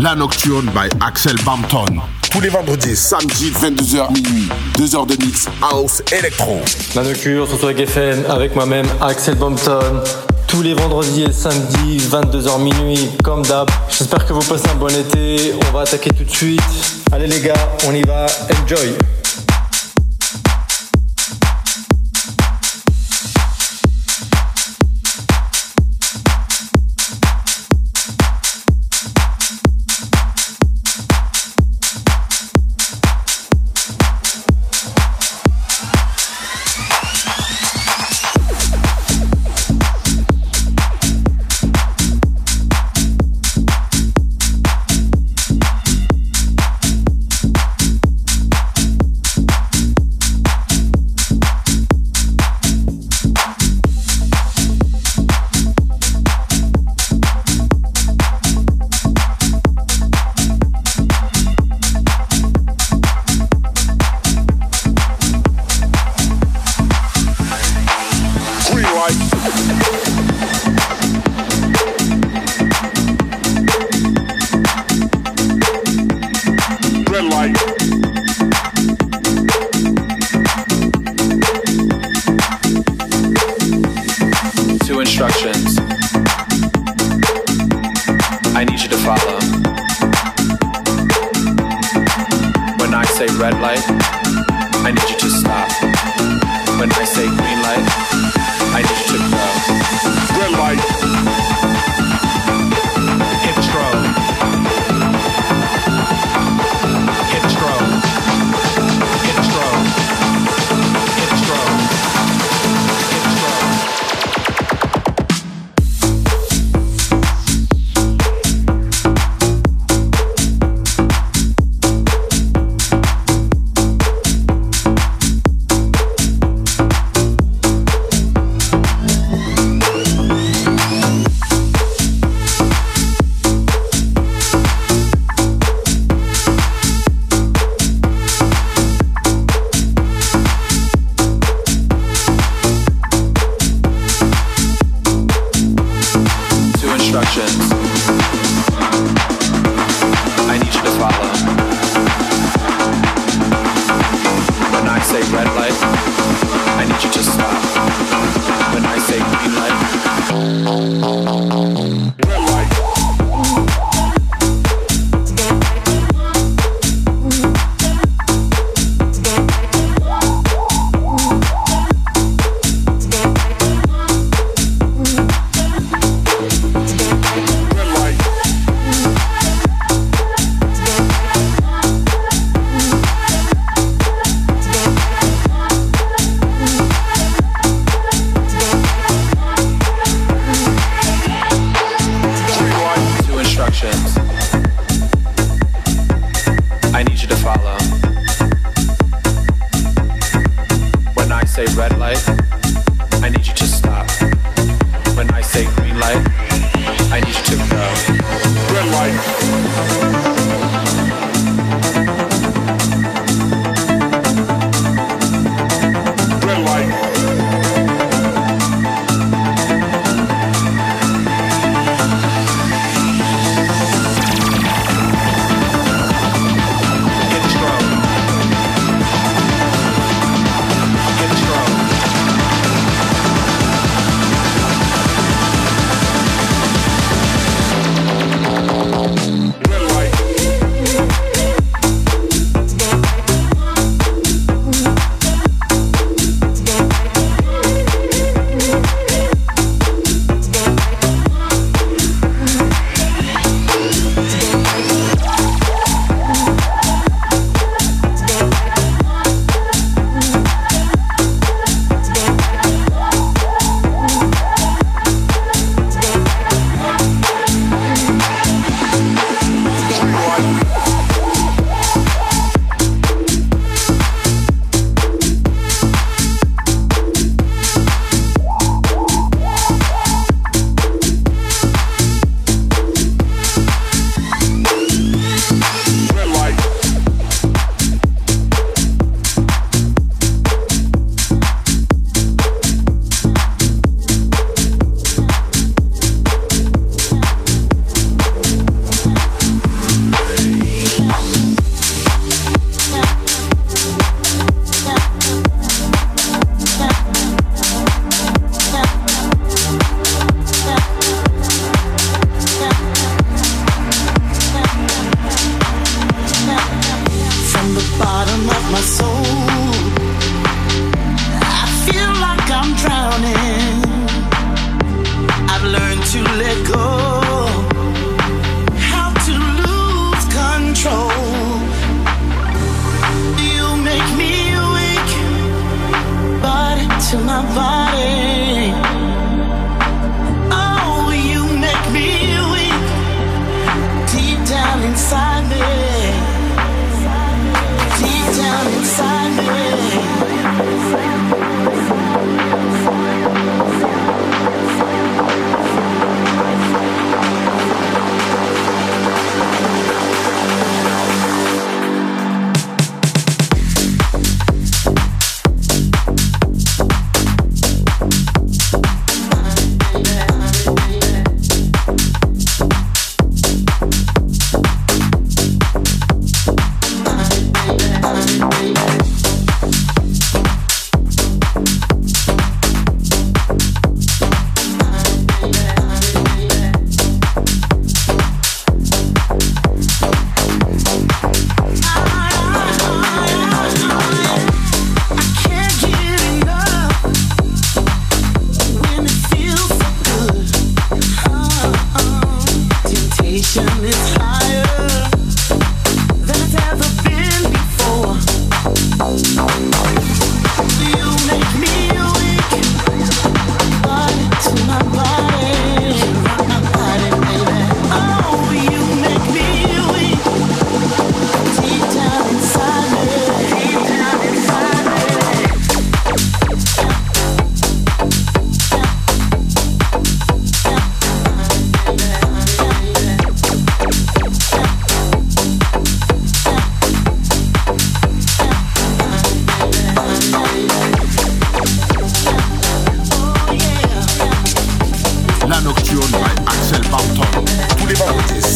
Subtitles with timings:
[0.00, 2.00] La Nocturne by Axel Bampton.
[2.30, 4.48] Tous les vendredis, samedi, 22h minuit.
[4.76, 6.60] 2 heures de mix, house, électro.
[6.94, 10.04] La Nocturne sur Swag FM avec moi-même Axel Bampton.
[10.46, 13.68] Tous les vendredis et samedis, 22h minuit, comme d'hab.
[13.88, 15.54] J'espère que vous passez un bon été.
[15.68, 16.62] On va attaquer tout de suite.
[17.10, 17.54] Allez les gars,
[17.84, 18.26] on y va.
[18.62, 18.94] Enjoy.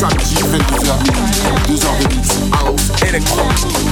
[0.02, 3.91] ça que j'ai fait de Deux de électro.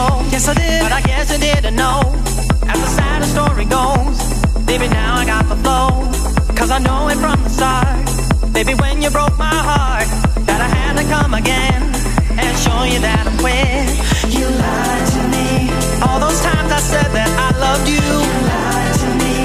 [0.00, 0.24] home.
[0.32, 0.80] Yes, I did.
[0.82, 2.00] But I guess you didn't know.
[2.70, 4.16] As the sad story goes,
[4.64, 5.88] baby, now I got the flow.
[6.58, 8.00] Cause I know it from the start.
[8.52, 10.08] Baby, when you broke my heart,
[10.48, 11.82] that I had to come again
[12.40, 13.82] and show you that I'm where
[14.36, 15.48] you lied to me.
[16.04, 18.00] All those times I said that I loved you.
[18.00, 19.36] You lied to me.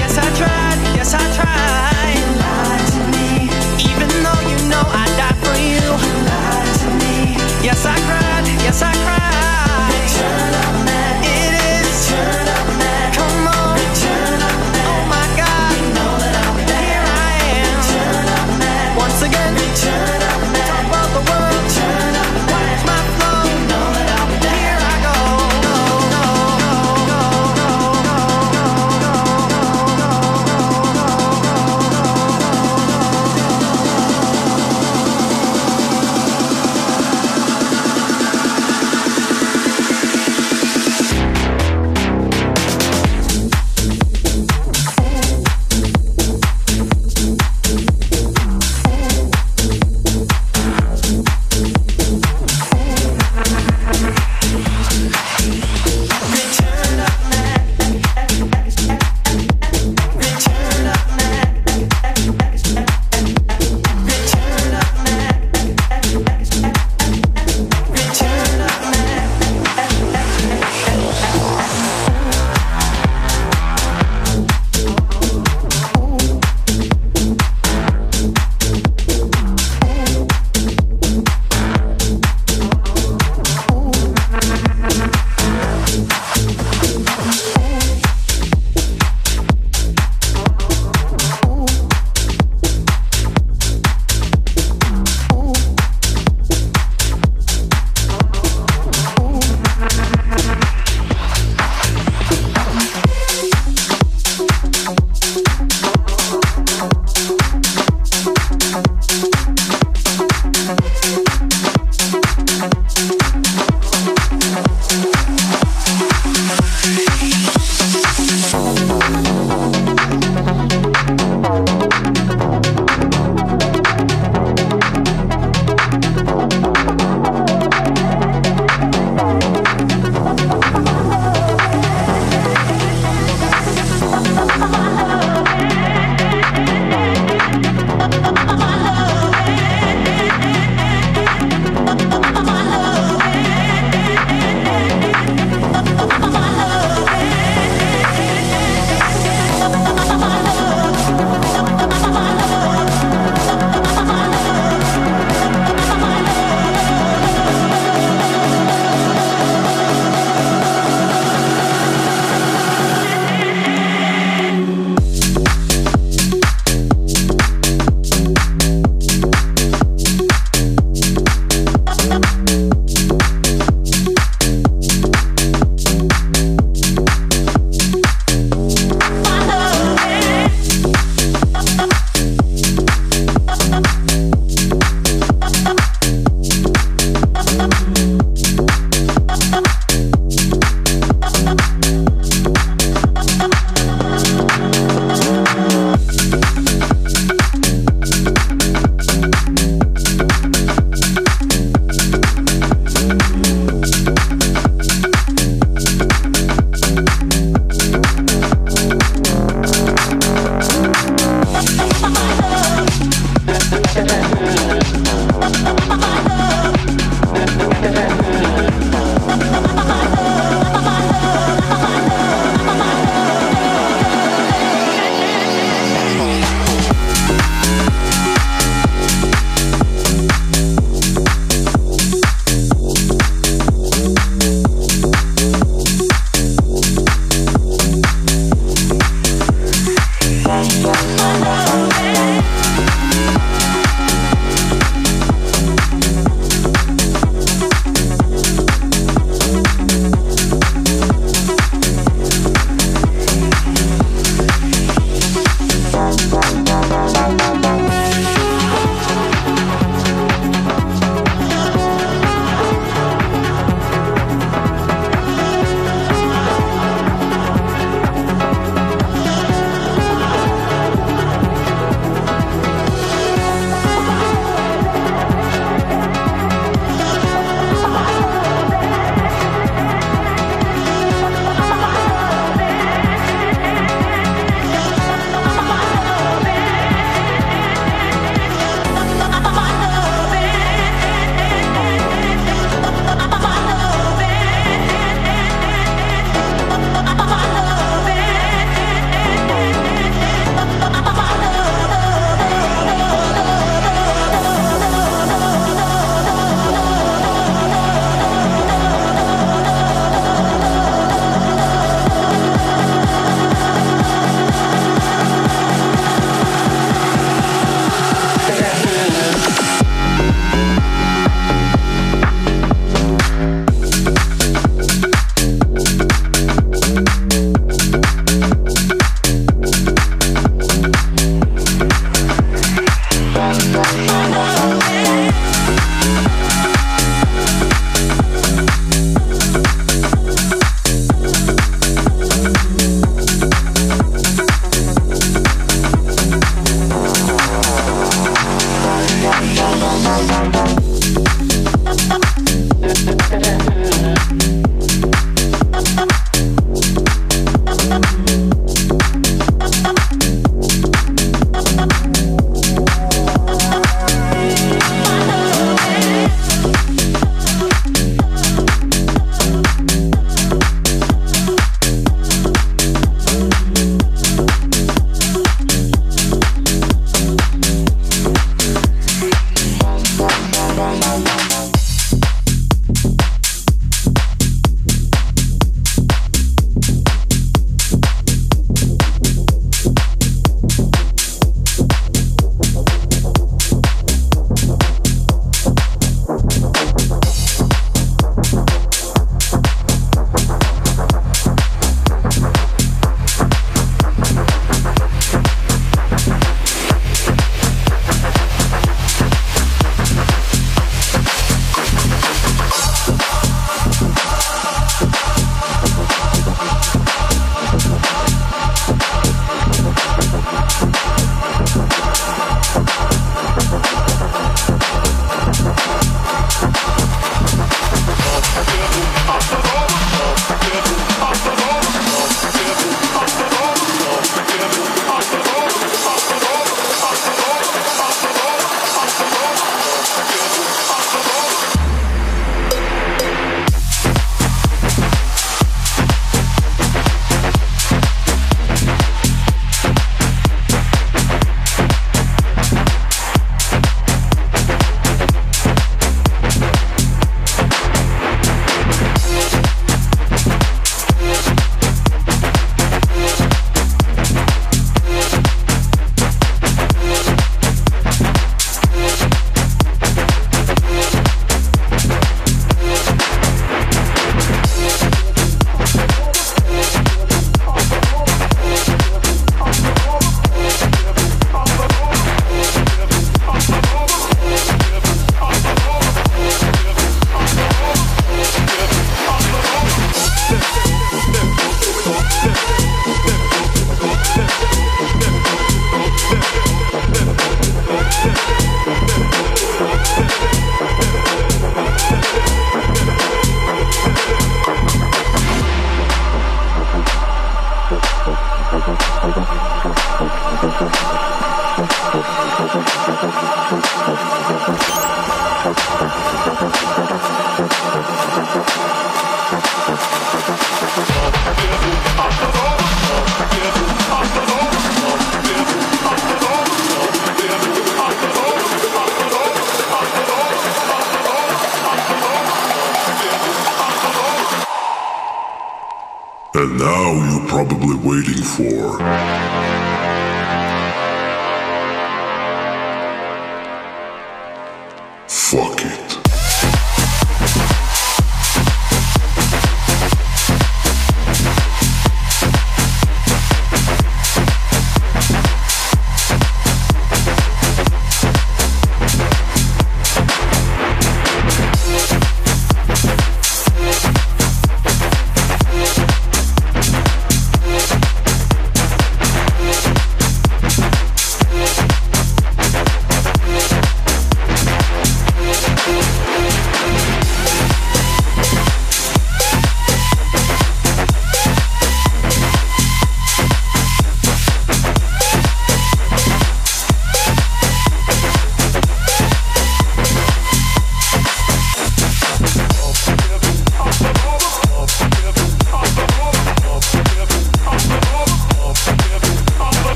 [0.00, 0.78] Yes, I tried.
[0.98, 2.16] Yes, I tried.
[2.20, 3.28] You lied to me.
[3.90, 5.84] Even though you know I died for you.
[6.06, 7.14] You lied to me.
[7.66, 8.44] Yes, I cried.
[8.66, 9.45] Yes, I cried.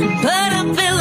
[0.00, 0.91] but I feel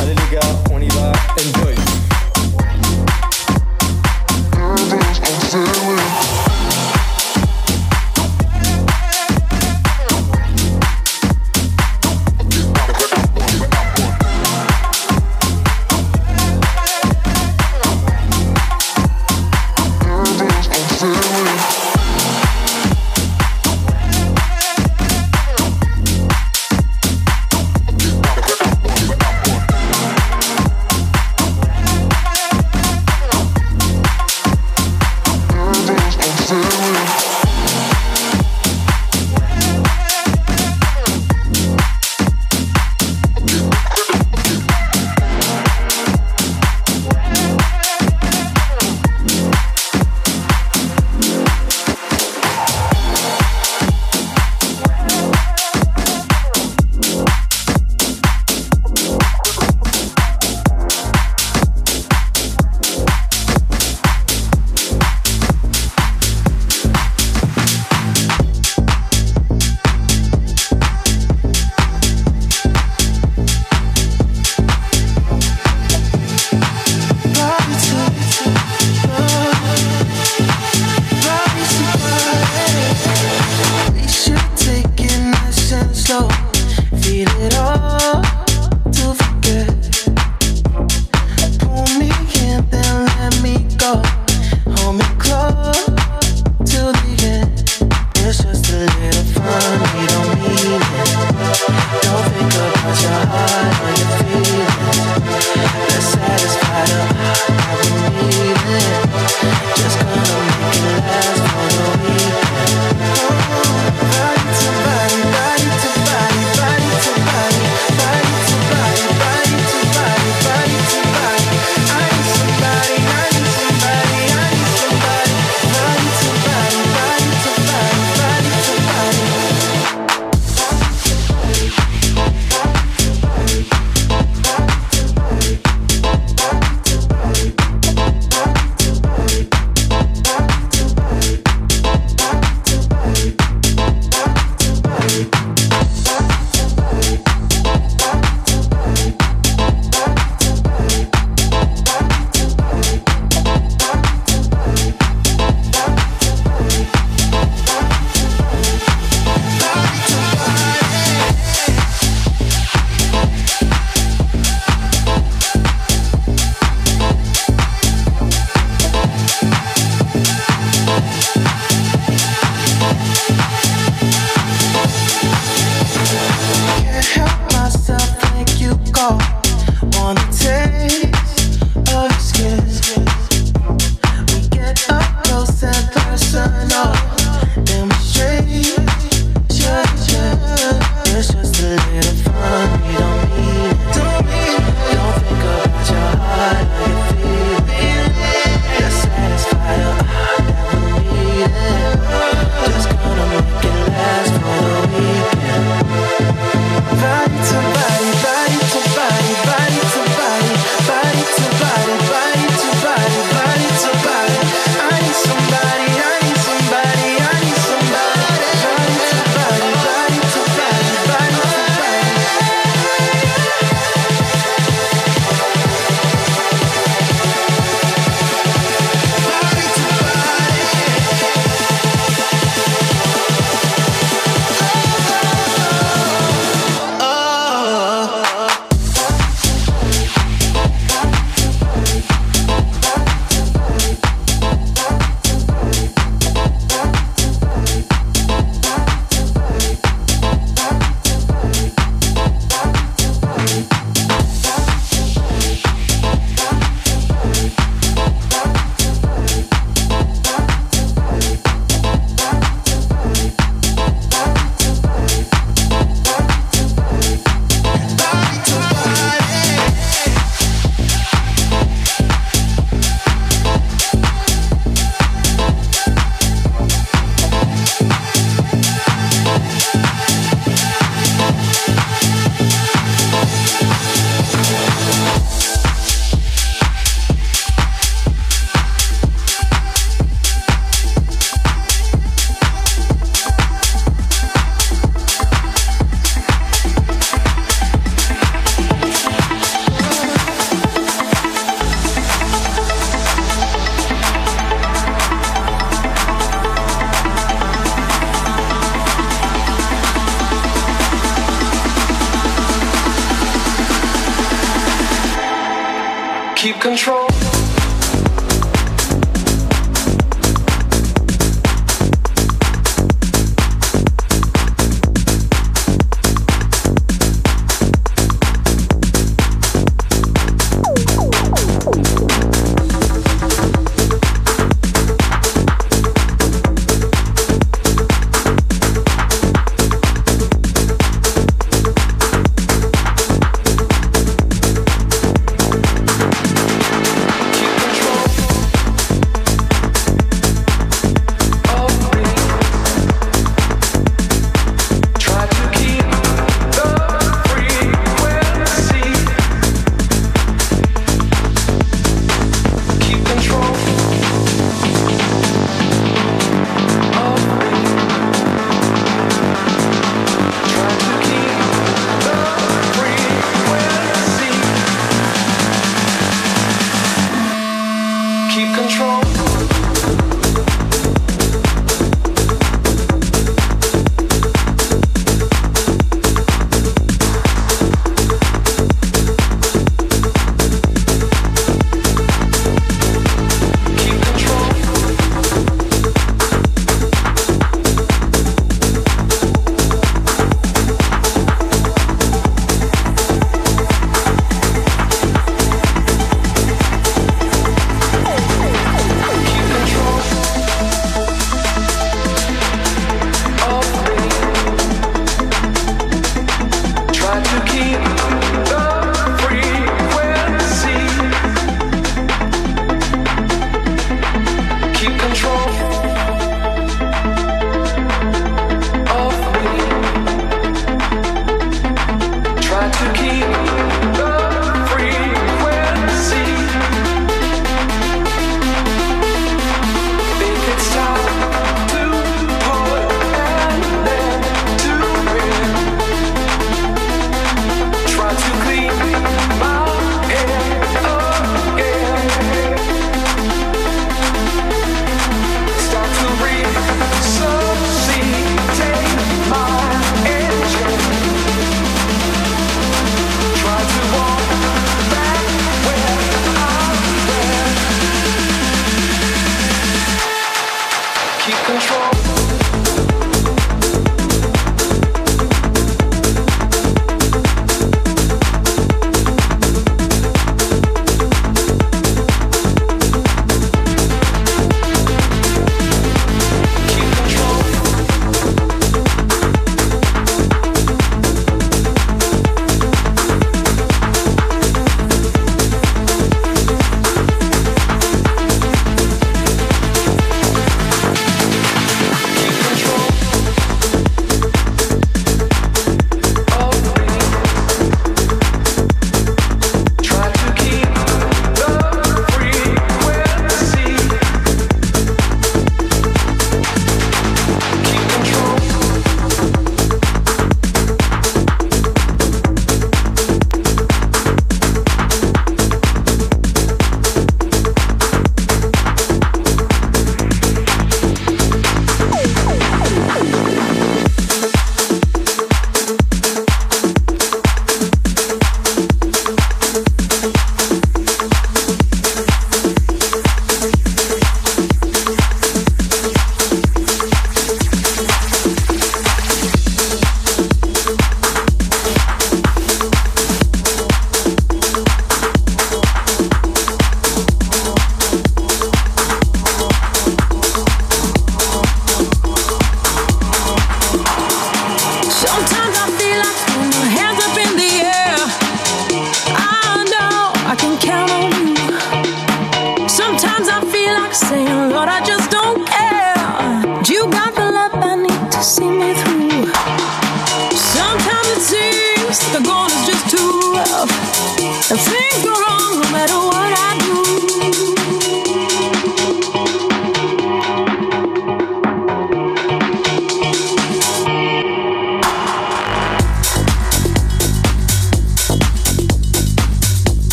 [0.00, 0.40] Allez les gars,
[0.72, 1.79] on y va, enjoy.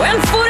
[0.00, 0.43] When food-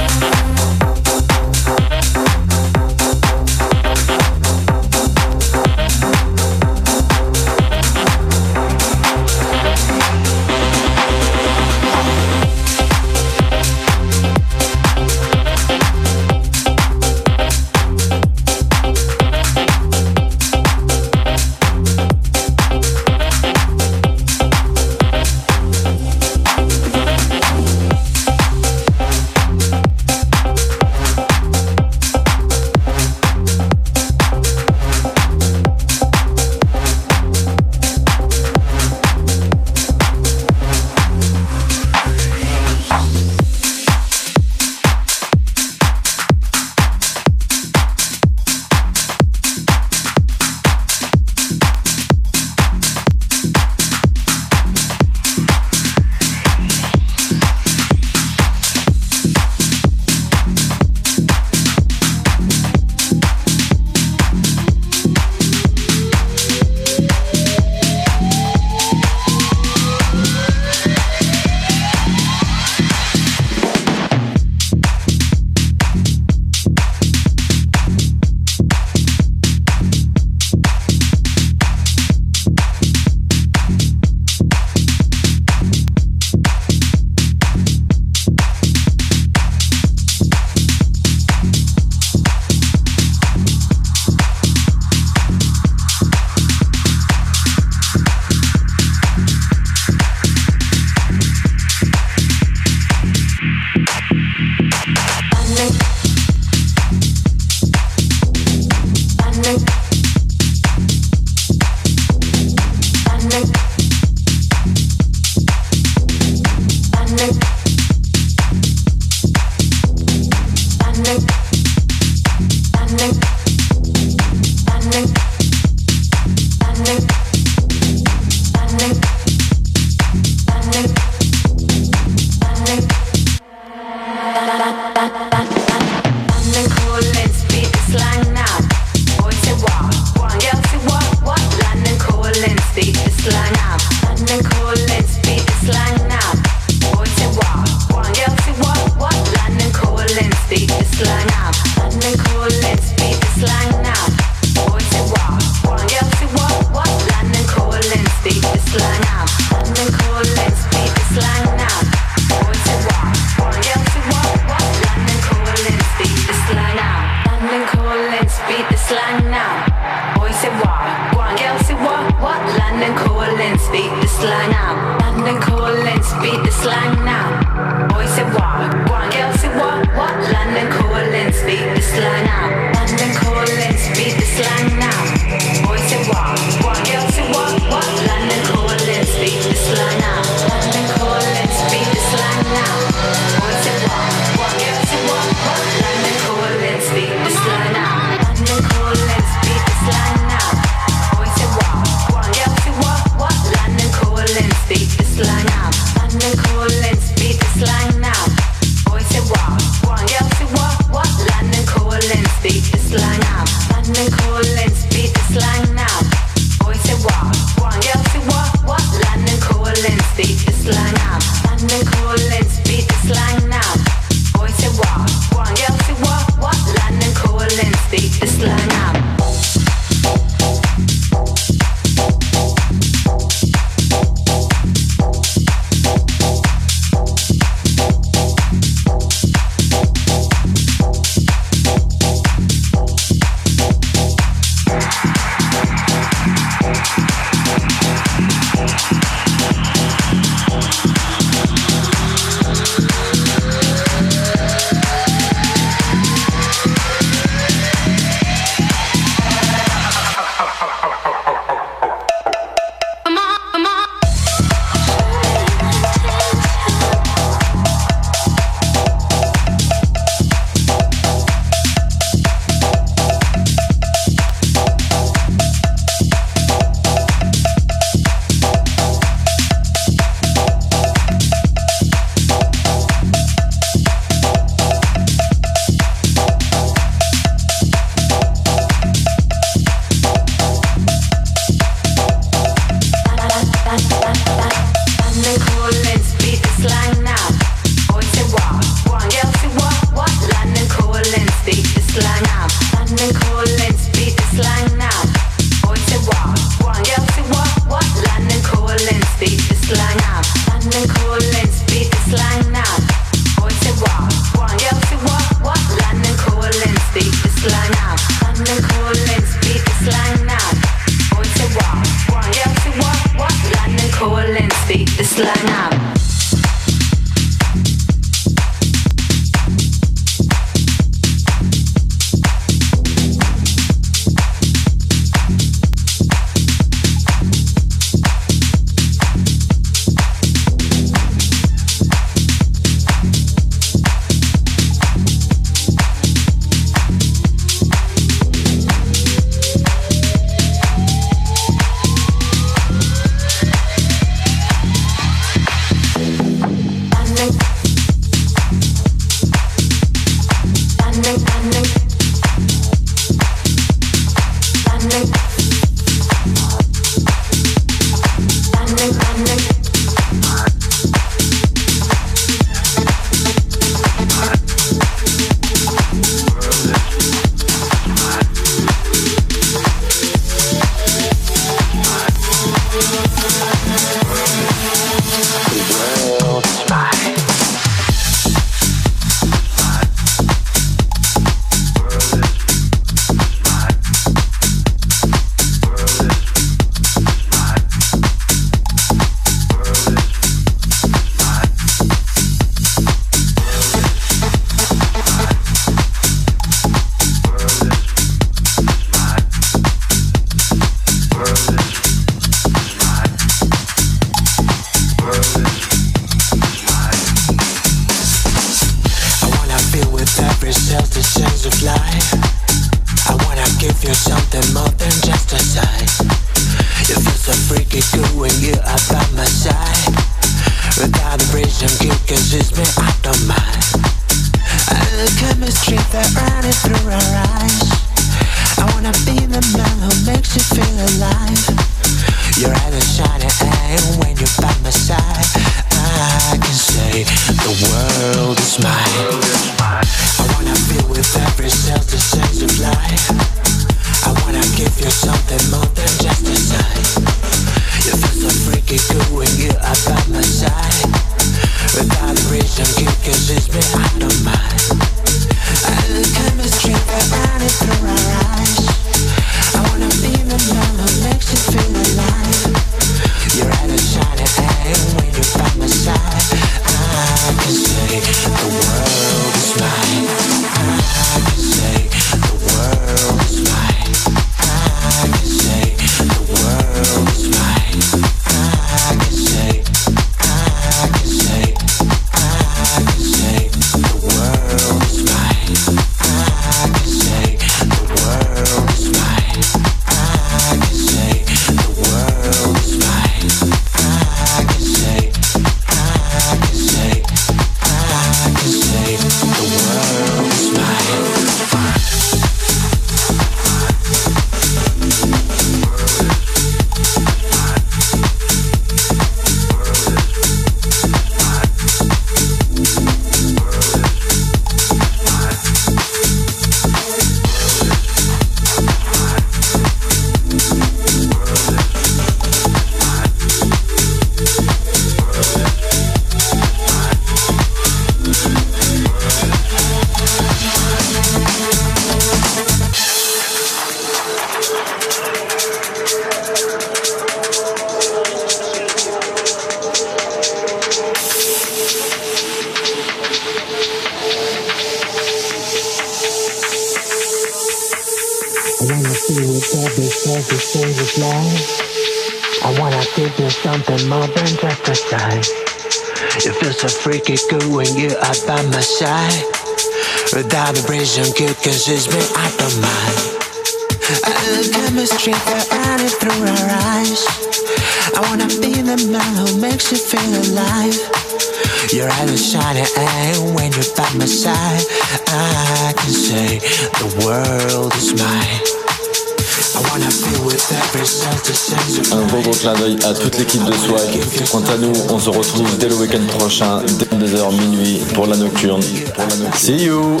[596.32, 598.62] prochain, 22h minuit pour la nocturne.
[598.94, 599.34] Pour la nocturne.
[599.34, 600.00] See you!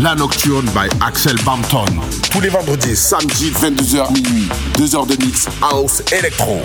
[0.00, 1.84] La Nocturne by Axel Bampton.
[2.30, 4.48] Tous les vendredis, samedi, 22h minuit.
[4.76, 6.58] 2h de mix, house, électro.